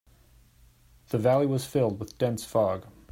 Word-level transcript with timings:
The 1.09 1.19
valley 1.19 1.45
was 1.45 1.67
filled 1.67 1.99
with 1.99 2.17
dense 2.17 2.43
fog. 2.43 2.87